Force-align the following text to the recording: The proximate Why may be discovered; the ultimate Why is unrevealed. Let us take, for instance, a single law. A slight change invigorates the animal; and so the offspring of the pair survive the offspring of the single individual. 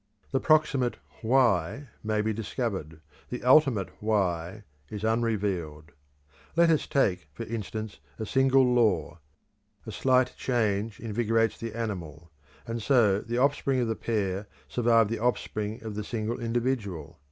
The 0.31 0.39
proximate 0.39 0.97
Why 1.21 1.89
may 2.03 2.23
be 2.23 2.33
discovered; 2.33 3.01
the 3.29 3.43
ultimate 3.43 3.89
Why 4.01 4.63
is 4.89 5.03
unrevealed. 5.03 5.91
Let 6.55 6.71
us 6.71 6.87
take, 6.87 7.27
for 7.33 7.43
instance, 7.43 7.99
a 8.17 8.25
single 8.25 8.63
law. 8.63 9.19
A 9.85 9.91
slight 9.91 10.33
change 10.35 10.99
invigorates 10.99 11.59
the 11.59 11.75
animal; 11.75 12.31
and 12.65 12.81
so 12.81 13.19
the 13.21 13.37
offspring 13.37 13.79
of 13.79 13.87
the 13.87 13.95
pair 13.95 14.47
survive 14.67 15.07
the 15.07 15.19
offspring 15.19 15.83
of 15.83 15.93
the 15.93 16.03
single 16.03 16.39
individual. 16.41 17.19